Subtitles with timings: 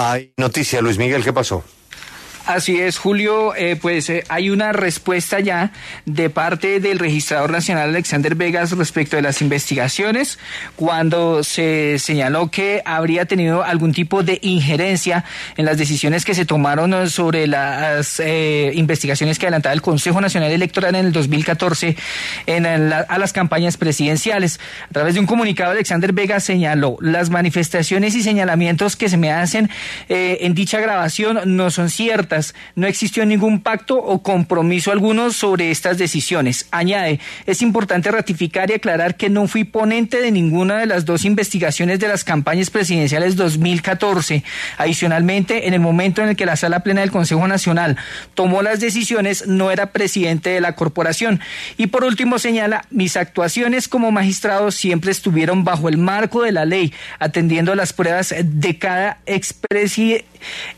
[0.00, 1.64] Hay noticia, Luis Miguel, ¿qué pasó?
[2.48, 5.70] Así es, Julio, eh, pues eh, hay una respuesta ya
[6.06, 10.38] de parte del registrador nacional Alexander Vegas respecto de las investigaciones,
[10.74, 15.26] cuando se señaló que habría tenido algún tipo de injerencia
[15.58, 20.50] en las decisiones que se tomaron sobre las eh, investigaciones que adelantaba el Consejo Nacional
[20.50, 21.96] Electoral en el 2014
[22.46, 24.58] en a las campañas presidenciales.
[24.88, 29.32] A través de un comunicado, Alexander Vegas señaló las manifestaciones y señalamientos que se me
[29.32, 29.68] hacen
[30.08, 32.37] en dicha grabación no son ciertas
[32.74, 36.66] no existió ningún pacto o compromiso alguno sobre estas decisiones.
[36.70, 41.24] Añade, es importante ratificar y aclarar que no fui ponente de ninguna de las dos
[41.24, 44.44] investigaciones de las campañas presidenciales 2014.
[44.76, 47.96] Adicionalmente, en el momento en el que la Sala Plena del Consejo Nacional
[48.34, 51.40] tomó las decisiones, no era presidente de la corporación.
[51.76, 56.64] Y por último, señala, mis actuaciones como magistrado siempre estuvieron bajo el marco de la
[56.64, 59.18] ley, atendiendo las pruebas de cada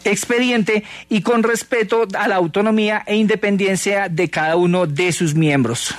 [0.05, 5.95] expediente y con respeto a la autonomía e independencia de cada uno de sus miembros.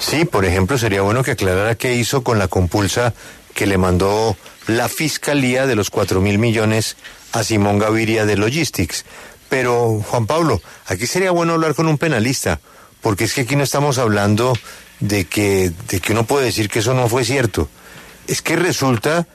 [0.00, 3.14] Sí, por ejemplo, sería bueno que aclarara qué hizo con la compulsa
[3.54, 6.96] que le mandó la Fiscalía de los cuatro mil millones
[7.32, 9.04] a Simón Gaviria de Logistics.
[9.48, 12.60] Pero, Juan Pablo, aquí sería bueno hablar con un penalista,
[13.00, 14.52] porque es que aquí no estamos hablando
[15.00, 17.68] de que, de que uno puede decir que eso no fue cierto.
[18.26, 19.26] Es que resulta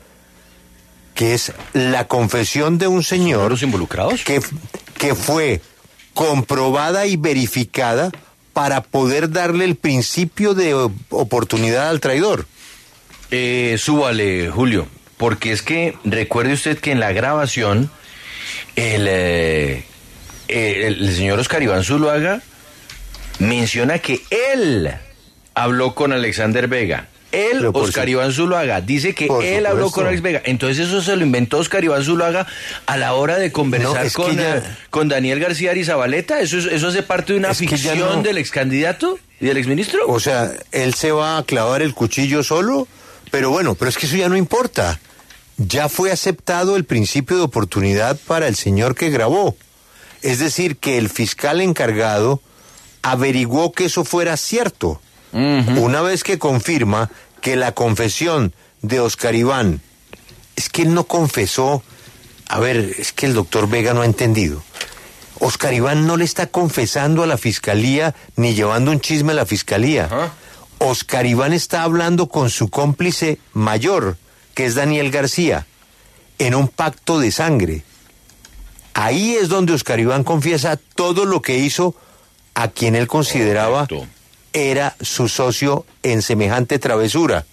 [1.14, 4.42] que es la confesión de un señor los involucrados que,
[4.98, 5.62] que fue
[6.14, 8.12] comprobada y verificada
[8.54, 10.74] para poder darle el principio de
[11.10, 12.46] oportunidad al traidor.
[13.32, 14.88] Eh, súbale, Julio,
[15.18, 17.90] porque es que recuerde usted que en la grabación
[18.76, 19.86] el, eh,
[20.48, 22.42] el señor Oscar Iván Zuluaga
[23.40, 24.22] menciona que
[24.54, 24.94] él
[25.56, 30.42] habló con Alexander Vega él, Oscar Iván Zuluaga, dice que él habló con Alex Vega.
[30.46, 32.46] Entonces eso se lo inventó Oscar Iván Zuluaga
[32.86, 34.62] a la hora de conversar con, eh,
[34.92, 36.40] con Daniel García Arizabaleta.
[36.40, 40.08] ¿Eso, ¿Eso hace parte de una ficción del ex candidato y del exministro?
[40.08, 42.88] O sea, él se va a clavar el cuchillo solo,
[43.32, 45.00] pero bueno, pero es que eso ya no importa.
[45.58, 49.56] Ya fue aceptado el principio de oportunidad para el señor que grabó.
[50.22, 52.42] Es decir, que el fiscal encargado
[53.02, 55.02] averiguó que eso fuera cierto.
[55.34, 57.10] Una vez que confirma
[57.42, 59.82] que la confesión de Oscar Iván
[60.56, 61.84] es que él no confesó,
[62.48, 64.64] a ver, es que el doctor Vega no ha entendido.
[65.40, 69.46] Oscar Iván no le está confesando a la fiscalía ni llevando un chisme a la
[69.46, 70.32] fiscalía.
[70.78, 74.18] Oscar Iván está hablando con su cómplice mayor,
[74.54, 75.66] que es Daniel García,
[76.38, 77.84] en un pacto de sangre.
[78.94, 81.96] Ahí es donde Oscar Iván confiesa todo lo que hizo
[82.54, 83.88] a quien él consideraba
[84.54, 87.46] era su socio en semejante travesura.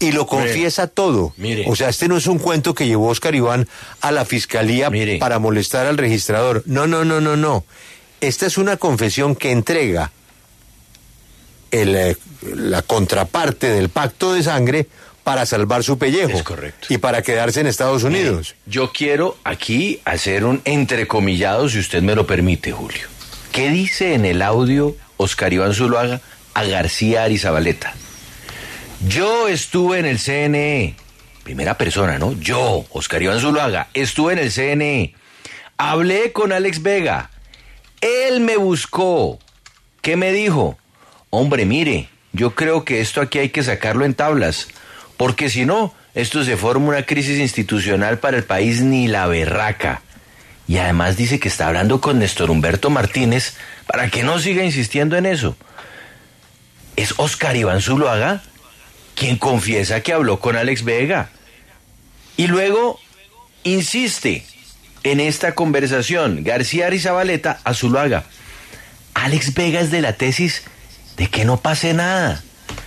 [0.00, 1.32] Y lo confiesa todo.
[1.66, 3.68] O sea, este no es un cuento que llevó Oscar Iván
[4.00, 6.62] a la fiscalía para molestar al registrador.
[6.66, 7.64] No, no, no, no, no.
[8.20, 10.10] Esta es una confesión que entrega
[11.70, 12.16] el, eh,
[12.54, 14.88] la contraparte del pacto de sangre
[15.22, 16.30] para salvar su pellejo.
[16.36, 16.86] Es correcto.
[16.90, 18.54] Y para quedarse en Estados Unidos.
[18.66, 23.13] yo quiero aquí hacer un entrecomillado, si usted me lo permite, Julio.
[23.54, 26.20] ¿Qué dice en el audio Oscar Iván Zuluaga
[26.54, 27.94] a García Arizabaleta.
[29.06, 30.96] Yo estuve en el CNE,
[31.44, 32.32] primera persona, ¿no?
[32.32, 35.14] Yo, Oscar Iván Zuluaga, estuve en el CNE.
[35.76, 37.30] Hablé con Alex Vega.
[38.00, 39.38] Él me buscó.
[40.02, 40.76] ¿Qué me dijo?
[41.30, 44.66] Hombre, mire, yo creo que esto aquí hay que sacarlo en tablas,
[45.16, 50.02] porque si no, esto se forma una crisis institucional para el país ni la berraca.
[50.66, 53.54] Y además dice que está hablando con Néstor Humberto Martínez
[53.86, 55.56] para que no siga insistiendo en eso.
[56.96, 58.42] Es Oscar Iván Zuluaga
[59.14, 61.30] quien confiesa que habló con Alex Vega.
[62.36, 63.00] Y luego
[63.62, 64.44] insiste
[65.02, 68.24] en esta conversación García Arizabaleta a Zuluaga.
[69.14, 70.62] Alex Vega es de la tesis
[71.16, 72.42] de que no pase nada.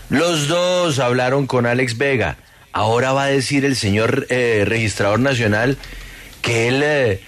[0.10, 2.38] Los dos hablaron con Alex Vega.
[2.74, 5.78] Ahora va a decir el señor eh, registrador nacional
[6.42, 7.22] que él, eh,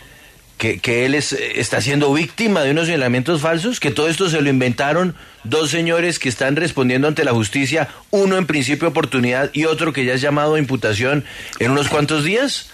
[0.59, 4.41] que, que él es, está siendo víctima de unos señalamientos falsos, que todo esto se
[4.41, 9.65] lo inventaron dos señores que están respondiendo ante la justicia, uno en principio oportunidad y
[9.65, 11.23] otro que ya es llamado a imputación
[11.59, 12.69] en unos cuantos días.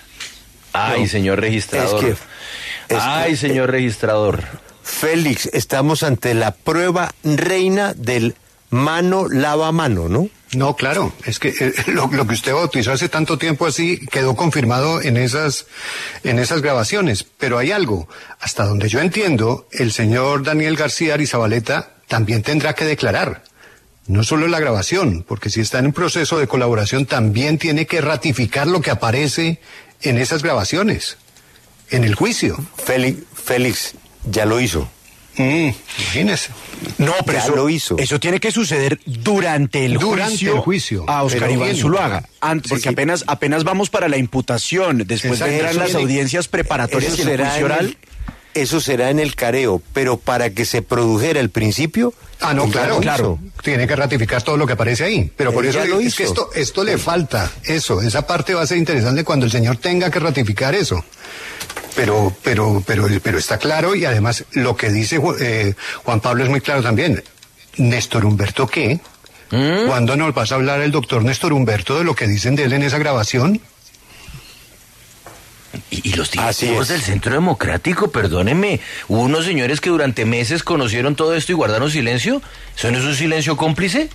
[0.74, 2.04] Ay, No, señor registrador.
[2.04, 4.44] es que- es Ay, que- señor registrador.
[4.84, 8.36] Félix, estamos ante la prueba reina del
[8.70, 10.30] mano lava mano, ¿no?
[10.56, 14.36] No, claro, es que eh, lo, lo que usted bautizó hace tanto tiempo así quedó
[14.36, 15.68] confirmado en esas,
[16.24, 17.24] en esas grabaciones.
[17.24, 18.08] Pero hay algo,
[18.40, 23.44] hasta donde yo entiendo, el señor Daniel García Arizabaleta también tendrá que declarar.
[24.08, 28.02] No solo la grabación, porque si está en un proceso de colaboración también tiene que
[28.02, 29.60] ratificar lo que aparece
[30.02, 31.18] en esas grabaciones,
[31.90, 32.56] en el juicio.
[32.78, 33.96] Félix, Félix
[34.26, 34.88] ya lo hizo.
[35.38, 36.50] Mm, imagínese.
[36.98, 37.98] No, pero Ya eso, lo hizo.
[37.98, 41.06] eso tiene que suceder durante el Durante juicio, el juicio.
[41.08, 41.82] a Oscar Iván bien.
[41.82, 42.24] Zuluaga.
[42.42, 42.90] Antes, porque sí.
[42.90, 45.04] apenas, apenas vamos para la imputación.
[45.06, 47.98] Después vendrán las audiencias preparatorias Eso y el será, juicio oral.
[48.56, 52.14] Eso será en el careo, pero para que se produjera el principio.
[52.40, 53.40] Ah, no, claro, claro.
[53.62, 55.32] Tiene que ratificar todo lo que aparece ahí.
[55.36, 58.62] Pero por Él eso lo es que esto, esto le falta, eso, esa parte va
[58.62, 61.04] a ser interesante cuando el señor tenga que ratificar eso.
[61.96, 65.74] Pero, pero, pero, pero está claro y además lo que dice eh,
[66.04, 67.24] Juan Pablo es muy claro también.
[67.78, 69.00] Néstor Humberto, ¿qué?
[69.50, 72.74] ¿Cuándo nos vas a hablar el doctor Néstor Humberto de lo que dicen de él
[72.74, 73.62] en esa grabación?
[75.90, 81.16] Y, y los directivos del Centro Democrático, perdónenme, hubo unos señores que durante meses conocieron
[81.16, 82.42] todo esto y guardaron silencio.
[82.78, 84.10] ¿Eso no es un silencio cómplice?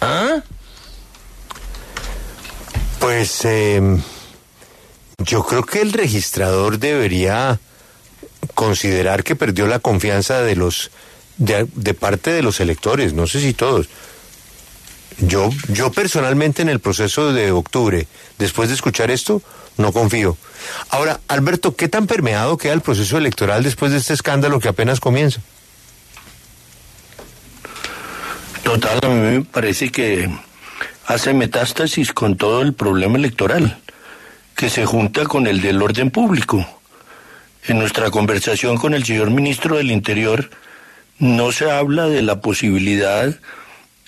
[0.00, 0.42] ¿Ah?
[2.98, 3.80] Pues eh,
[5.18, 7.58] yo creo que el registrador debería
[8.54, 10.90] considerar que perdió la confianza de los
[11.36, 13.88] de, de parte de los electores, no sé si todos.
[15.18, 18.06] Yo, yo personalmente en el proceso de octubre,
[18.38, 19.42] después de escuchar esto,
[19.76, 20.36] no confío.
[20.90, 25.00] Ahora, Alberto, ¿qué tan permeado queda el proceso electoral después de este escándalo que apenas
[25.00, 25.40] comienza?
[28.62, 30.28] Total, a mí me parece que
[31.06, 33.78] hace metástasis con todo el problema electoral,
[34.56, 36.66] que se junta con el del orden público.
[37.64, 40.50] En nuestra conversación con el señor ministro del Interior,
[41.18, 43.34] no se habla de la posibilidad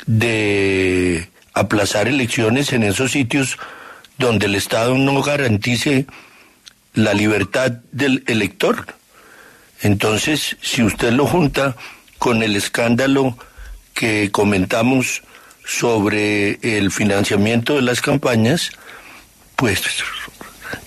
[0.07, 3.59] de aplazar elecciones en esos sitios
[4.19, 6.07] donde el Estado no garantice
[6.95, 8.87] la libertad del elector.
[9.83, 11.77] Entonces, si usted lo junta
[12.19, 13.39] con el escándalo
[13.95, 15.23] que comentamos
[15.65, 18.73] sobre el financiamiento de las campañas,
[19.55, 19.83] pues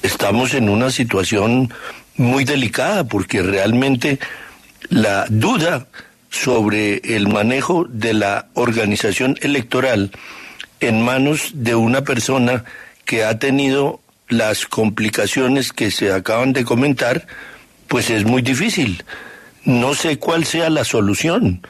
[0.03, 1.73] estamos en una situación
[2.17, 4.19] muy delicada porque realmente
[4.89, 5.87] la duda
[6.29, 10.11] sobre el manejo de la organización electoral
[10.79, 12.65] en manos de una persona
[13.11, 13.99] que ha tenido
[14.29, 17.27] las complicaciones que se acaban de comentar,
[17.89, 19.03] pues es muy difícil.
[19.65, 21.67] No sé cuál sea la solución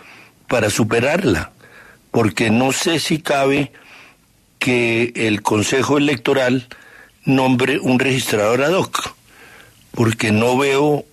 [0.48, 1.52] para superarla,
[2.12, 3.72] porque no sé si cabe
[4.60, 6.68] que el Consejo Electoral
[7.26, 9.16] nombre un registrador ad hoc,
[9.96, 11.06] porque no veo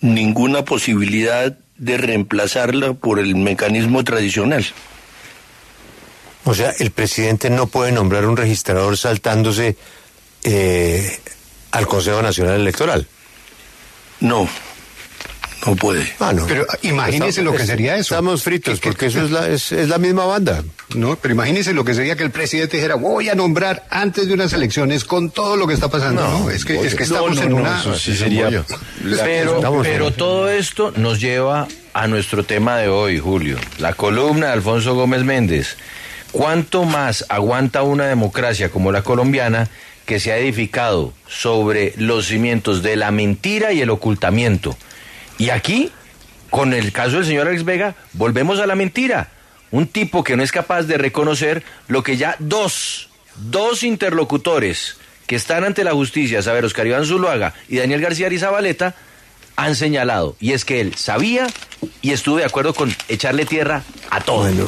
[0.00, 4.64] ninguna posibilidad de reemplazarla por el mecanismo tradicional.
[6.44, 9.76] O sea, el presidente no puede nombrar un registrador saltándose
[10.44, 11.18] eh,
[11.72, 13.06] al Consejo Nacional Electoral.
[14.20, 14.48] No,
[15.66, 16.10] no puede.
[16.18, 16.46] Ah, no.
[16.46, 18.14] Pero imagínese lo que sería eso.
[18.14, 20.62] Estamos fritos, Que- que- porque eso es la, es, es la misma banda.
[20.94, 24.34] No, pero imagínese lo que sería que el presidente dijera, voy a nombrar antes de
[24.34, 26.22] unas elecciones con todo lo que está pasando.
[26.26, 27.82] No, es que, es que estamos en una...
[29.22, 33.58] Pero, Estamos pero en- todo esto nos lleva a nuestro tema de hoy, Julio.
[33.78, 35.76] La columna de Alfonso Gómez Méndez.
[36.32, 39.68] ¿Cuánto más aguanta una democracia como la colombiana
[40.06, 44.76] que se ha edificado sobre los cimientos de la mentira y el ocultamiento?
[45.38, 45.90] Y aquí,
[46.50, 49.30] con el caso del señor Alex Vega, volvemos a la mentira.
[49.72, 55.36] Un tipo que no es capaz de reconocer lo que ya dos, dos interlocutores que
[55.36, 57.04] están ante la justicia, saber Oscar Iván
[57.68, 58.94] y Daniel García Arizabaleta,
[59.56, 60.36] han señalado.
[60.40, 61.46] Y es que él sabía
[62.02, 64.38] y estuvo de acuerdo con echarle tierra a todo.
[64.38, 64.66] Bueno,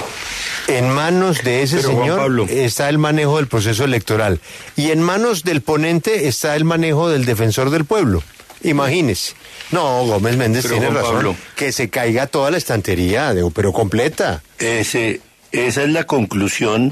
[0.78, 2.46] en manos de ese Pero, señor Pablo.
[2.48, 4.40] está el manejo del proceso electoral.
[4.76, 8.22] Y en manos del ponente está el manejo del defensor del pueblo.
[8.62, 9.34] Imagínese.
[9.70, 11.14] No, Gómez Méndez Pero, tiene Juan razón.
[11.16, 11.36] Pablo.
[11.56, 14.42] Que se caiga toda la estantería, de- pero completa.
[14.58, 16.90] Ese, esa es la conclusión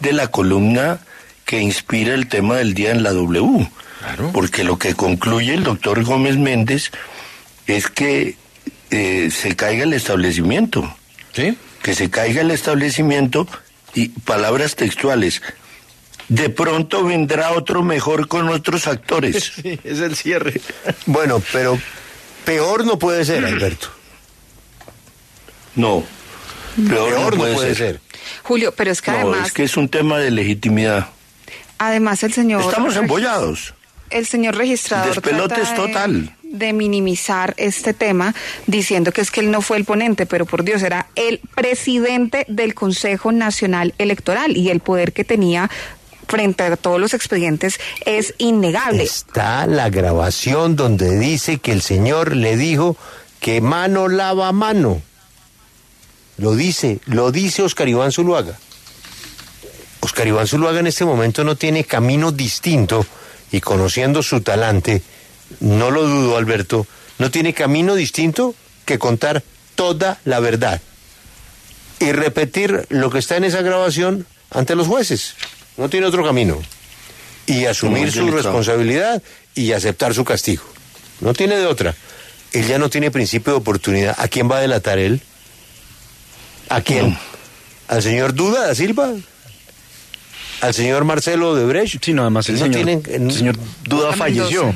[0.00, 1.12] de la columna que
[1.44, 3.68] que inspira el tema del día en la W.
[4.32, 6.92] Porque lo que concluye el doctor Gómez Méndez
[7.66, 8.36] es que
[8.90, 10.96] eh, se caiga el establecimiento.
[11.34, 11.58] ¿Sí?
[11.82, 13.46] Que se caiga el establecimiento
[13.94, 15.42] y palabras textuales.
[16.28, 19.52] De pronto vendrá otro mejor con otros actores.
[19.62, 20.60] Sí, es el cierre.
[21.06, 21.78] Bueno, pero
[22.44, 23.88] peor no puede ser, Alberto.
[25.74, 26.04] No.
[26.88, 28.00] Peor, Peor no puede, ser.
[28.42, 31.08] Julio, pero es que No, además, es que es un tema de legitimidad.
[31.78, 32.62] además el señor...
[32.62, 33.74] Estamos embollados.
[34.10, 36.36] El señor registrador Despelote trata es de- total.
[36.41, 38.34] de minimizar este tema
[38.66, 42.44] diciendo que es que él no fue el ponente, pero por Dios era el presidente
[42.48, 45.70] del Consejo Nacional Electoral y el poder que tenía
[46.28, 49.02] frente a todos los expedientes es innegable.
[49.02, 52.96] Está la grabación donde dice que el señor le dijo
[53.40, 55.02] que mano lava mano.
[56.38, 58.58] Lo dice, lo dice Oscar Iván Zuluaga.
[60.00, 63.04] Oscar Iván Zuluaga en este momento no tiene camino distinto
[63.50, 65.02] y conociendo su talante,
[65.60, 66.86] no lo dudo Alberto,
[67.18, 68.54] no tiene camino distinto
[68.84, 69.42] que contar
[69.74, 70.80] toda la verdad
[72.00, 75.34] y repetir lo que está en esa grabación ante los jueces.
[75.76, 76.60] No tiene otro camino.
[77.46, 79.22] Y asumir su responsabilidad
[79.54, 80.62] y aceptar su castigo.
[81.20, 81.94] No tiene de otra.
[82.52, 84.14] Él ya no tiene principio de oportunidad.
[84.18, 85.22] ¿A quién va a delatar él?
[86.68, 87.16] ¿A quién?
[87.88, 89.12] ¿Al señor Duda da Silva?
[90.60, 92.04] ¿Al señor Marcelo de Brecht?
[92.04, 94.16] Sí, no, además el No señor, tienen- el señor Duda Mendoza.
[94.16, 94.74] falleció.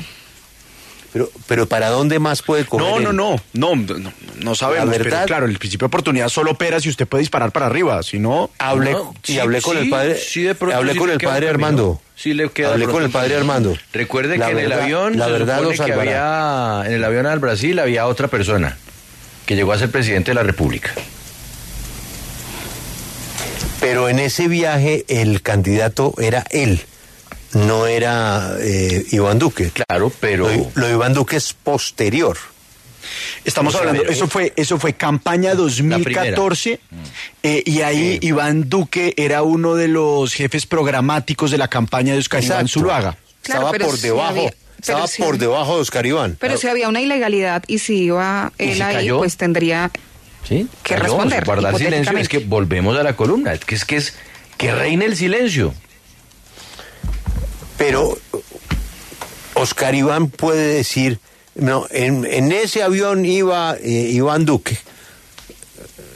[1.17, 4.91] Pero, pero ¿para dónde más puede coger No, no, no, no, no, no sabemos, La
[4.91, 8.03] pero verdad- claro, el principio de oportunidad solo opera si usted puede disparar para arriba,
[8.03, 8.51] si no...
[8.59, 10.15] Hablé, No, y sí, hablé con sí, el padre.
[10.15, 11.49] sí, de pronto hablé con el padre.
[11.49, 11.99] Armando.
[12.15, 13.35] Sí le queda Hablé con el padre.
[13.35, 13.75] Armando.
[13.93, 17.39] Recuerde La que en el verdad- avión, la verdad que había, en el avión al
[17.39, 18.77] Brasil había otra persona
[19.47, 20.91] que llegó a ser presidente de la República.
[23.79, 26.81] Pero en ese viaje el candidato era él,
[27.65, 29.71] no era eh, Iván Duque.
[29.71, 32.37] Claro, pero Lo, lo de Iván Duque es posterior.
[33.45, 36.79] Estamos O sea, hablando, eso fue, eso fue campaña 2014
[37.43, 42.19] eh, y ahí Iván Duque era uno de los jefes programáticos de la campaña de
[42.19, 42.67] Oscar Iván.
[42.67, 43.17] Zuluaga.
[43.41, 44.49] Claro, estaba pero por sí debajo, había-
[44.85, 46.37] pero estaba por debajo de Oscar Iván.
[46.39, 49.17] Pero si había una ilegalidad y si iba ¿Y él ahí, cayó?
[49.19, 49.89] pues tendría
[50.47, 50.67] ¿sí?
[50.83, 53.95] que Cayó, responder, Guardar silencio es que volvemos a la columna, es que es que
[53.95, 54.13] es
[54.57, 55.73] que reine el silencio.
[57.77, 58.17] Pero
[59.53, 61.19] Oscar Iván puede decir,
[61.55, 64.77] no, en, en ese avión iba eh, Iván Duque.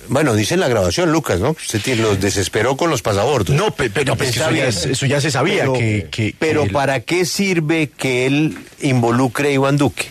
[0.07, 1.51] Bueno, dice en la grabación, Lucas, ¿no?
[1.51, 3.55] Usted los desesperó con los pasabordos.
[3.55, 6.67] No, pe- pero pues, eso, ya, eso ya se sabía Pero, que, que- pero que
[6.67, 10.07] él- ¿para qué sirve que él involucre a Iván Duque?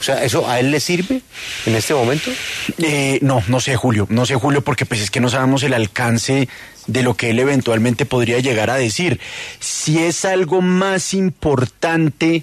[0.00, 1.22] O sea, ¿eso a él le sirve
[1.66, 2.30] en este momento?
[2.78, 5.72] Eh, no, no sé, Julio, no sé, Julio, porque pues es que no sabemos el
[5.74, 6.48] alcance
[6.88, 9.20] de lo que él eventualmente podría llegar a decir.
[9.60, 12.42] Si es algo más importante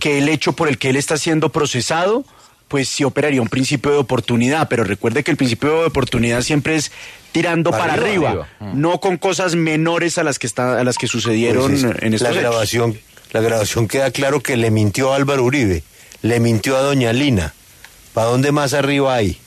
[0.00, 2.24] que el hecho por el que él está siendo procesado,
[2.66, 6.74] pues sí operaría un principio de oportunidad, pero recuerde que el principio de oportunidad siempre
[6.76, 6.90] es
[7.32, 8.74] tirando Para para, arriba, arriba, arriba.
[8.74, 12.12] no con cosas menores a las que está, a las que sucedieron Pues es- en
[12.14, 12.42] estos la hechos.
[12.42, 12.98] grabación,
[13.32, 15.82] la grabación queda claro que le mintió a Álvaro Uribe,
[16.22, 17.54] le mintió a Doña Lina.
[18.12, 19.38] ¿Para dónde más arriba hay?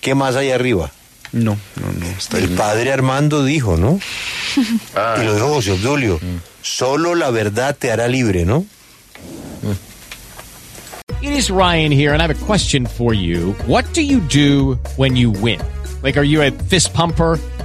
[0.00, 0.90] ¿Qué más hay arriba?
[1.32, 2.06] No, no, no.
[2.06, 3.98] Está El padre Armando dijo, ¿no?
[4.94, 5.16] Ah.
[5.18, 6.20] Y lo dijo José Obdulio.
[6.60, 8.66] Solo la verdad te hará libre, ¿no?
[11.22, 13.52] It is Ryan here, and I have a question for you.
[13.66, 15.60] What do you do when you win?
[16.02, 17.38] Like, are you a fist pumper?